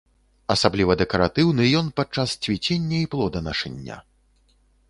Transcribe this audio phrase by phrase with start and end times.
[0.53, 4.03] Асабліва дэкаратыўны ён падчас цвіцення і плоданашэння.